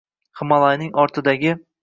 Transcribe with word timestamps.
Himolayning 0.39 0.91
ortidagi 1.05 1.57